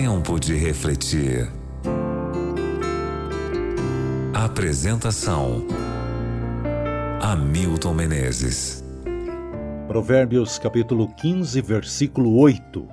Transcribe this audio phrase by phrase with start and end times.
[0.00, 1.50] Tempo de refletir.
[4.32, 5.66] Apresentação:
[7.20, 8.84] Hamilton Menezes.
[9.88, 12.88] Provérbios capítulo 15, versículo 8.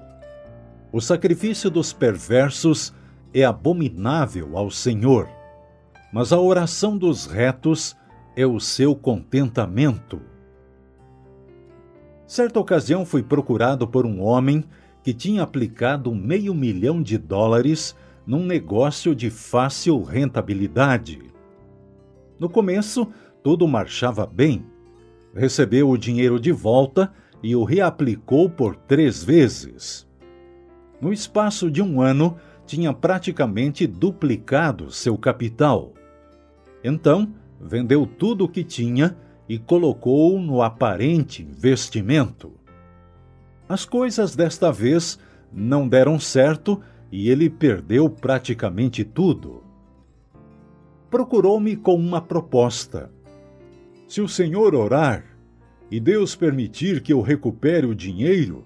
[0.91, 2.91] O sacrifício dos perversos
[3.32, 5.30] é abominável ao Senhor,
[6.12, 7.96] mas a oração dos retos
[8.36, 10.20] é o seu contentamento.
[12.25, 14.65] Certa ocasião fui procurado por um homem
[15.05, 17.95] que tinha aplicado meio milhão de dólares
[18.25, 21.21] num negócio de fácil rentabilidade.
[22.39, 23.07] No começo,
[23.43, 24.65] tudo marchava bem.
[25.31, 30.09] Recebeu o dinheiro de volta e o reaplicou por três vezes.
[31.00, 35.94] No espaço de um ano, tinha praticamente duplicado seu capital.
[36.83, 39.16] Então, vendeu tudo o que tinha
[39.47, 42.64] e colocou no aparente investimento.
[43.67, 45.17] As coisas desta vez
[45.52, 46.81] não deram certo
[47.12, 49.64] e ele perdeu praticamente tudo.
[51.09, 53.12] Procurou-me com uma proposta.
[54.08, 55.25] Se o senhor orar
[55.90, 58.66] e Deus permitir que eu recupere o dinheiro,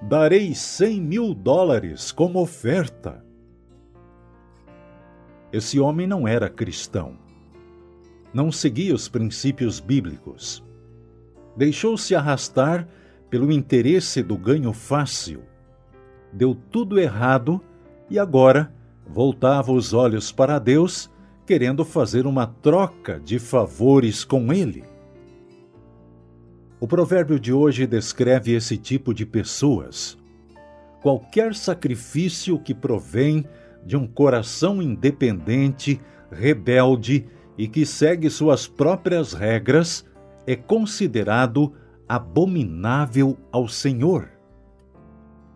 [0.00, 3.24] darei cem mil dólares como oferta.
[5.52, 7.18] Esse homem não era cristão.
[8.32, 10.62] Não seguia os princípios bíblicos.
[11.56, 12.86] Deixou-se arrastar
[13.30, 15.42] pelo interesse do ganho fácil.
[16.32, 17.60] Deu tudo errado
[18.10, 18.72] e agora
[19.06, 21.10] voltava os olhos para Deus,
[21.46, 24.84] querendo fazer uma troca de favores com Ele.
[26.80, 30.16] O provérbio de hoje descreve esse tipo de pessoas.
[31.02, 33.44] Qualquer sacrifício que provém
[33.84, 37.26] de um coração independente, rebelde
[37.56, 40.04] e que segue suas próprias regras
[40.46, 41.72] é considerado
[42.08, 44.30] abominável ao Senhor.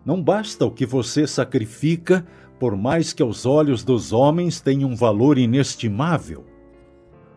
[0.05, 2.27] Não basta o que você sacrifica,
[2.59, 6.45] por mais que aos olhos dos homens tenha um valor inestimável.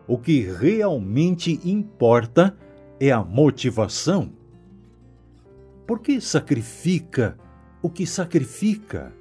[0.06, 2.56] O que realmente importa
[3.00, 4.32] é a motivação.
[5.86, 7.38] Por que sacrifica
[7.82, 9.12] o que sacrifica?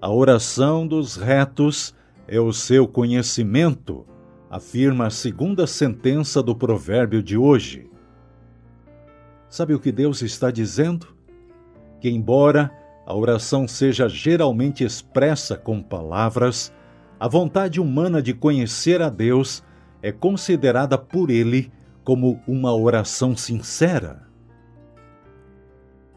[0.00, 1.94] A oração dos retos
[2.28, 4.06] é o seu conhecimento,
[4.50, 7.90] afirma a segunda sentença do provérbio de hoje.
[9.56, 11.16] Sabe o que Deus está dizendo?
[11.98, 12.70] Que, embora
[13.06, 16.70] a oração seja geralmente expressa com palavras,
[17.18, 19.64] a vontade humana de conhecer a Deus
[20.02, 21.72] é considerada por ele
[22.04, 24.28] como uma oração sincera.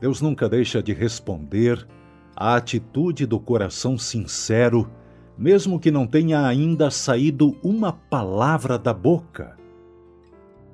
[0.01, 1.87] Deus nunca deixa de responder
[2.35, 4.91] à atitude do coração sincero,
[5.37, 9.57] mesmo que não tenha ainda saído uma palavra da boca.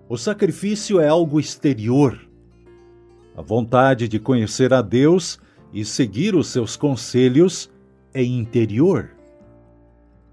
[0.10, 2.25] O sacrifício é algo exterior,
[3.36, 5.40] a vontade de conhecer a Deus
[5.74, 7.70] e seguir os seus conselhos
[8.14, 9.12] é interior.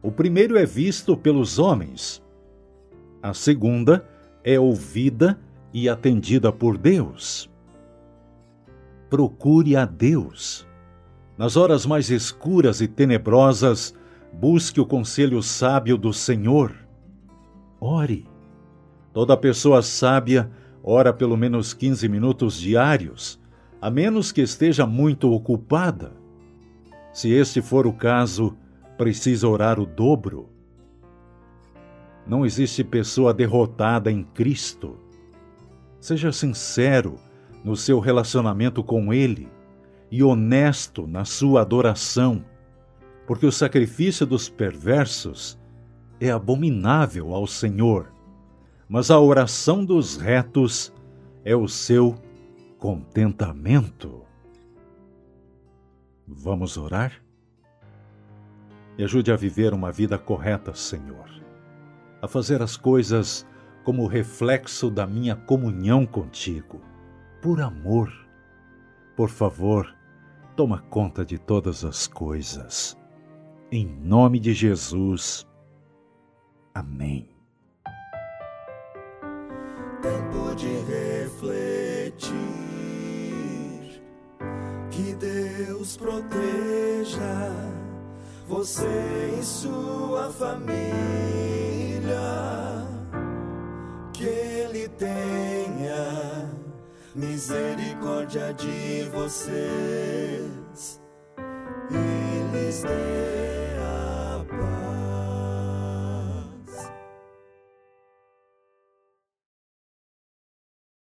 [0.00, 2.22] O primeiro é visto pelos homens.
[3.22, 4.06] A segunda
[4.44, 5.38] é ouvida
[5.72, 7.50] e atendida por Deus.
[9.10, 10.66] Procure a Deus.
[11.36, 13.94] Nas horas mais escuras e tenebrosas,
[14.32, 16.74] busque o conselho sábio do Senhor.
[17.80, 18.28] Ore.
[19.12, 20.50] Toda pessoa sábia
[20.82, 23.41] ora pelo menos 15 minutos diários,
[23.81, 26.12] a menos que esteja muito ocupada.
[27.12, 28.56] Se este for o caso,
[28.97, 30.48] precisa orar o dobro.
[32.26, 34.98] Não existe pessoa derrotada em Cristo.
[36.00, 37.16] Seja sincero
[37.65, 39.48] no seu relacionamento com Ele
[40.10, 42.44] e honesto na sua adoração,
[43.26, 45.59] porque o sacrifício dos perversos
[46.21, 48.12] é abominável ao Senhor
[48.92, 50.92] mas a oração dos retos
[51.47, 52.14] é o seu
[52.78, 54.20] contentamento.
[56.28, 57.25] Vamos orar?
[58.98, 61.26] Me ajude a viver uma vida correta, Senhor,
[62.20, 63.47] a fazer as coisas
[63.82, 66.78] como reflexo da minha comunhão contigo,
[67.41, 68.12] por amor.
[69.16, 69.97] Por favor,
[70.54, 72.94] toma conta de todas as coisas.
[73.71, 75.48] Em nome de Jesus.
[76.74, 77.31] Amém.
[84.92, 87.50] Que Deus proteja
[88.47, 90.83] você e sua família.
[94.12, 96.50] Que Ele tenha
[97.15, 101.00] misericórdia de vocês
[101.91, 102.83] e lhes